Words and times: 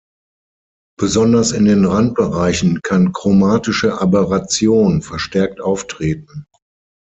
Besonders 0.97 1.51
in 1.51 1.65
den 1.65 1.85
Randbereichen 1.85 2.81
kann 2.81 3.13
Chromatische 3.13 4.01
Aberration 4.01 5.03
verstärkt 5.03 5.61
auftreten. 5.61 6.47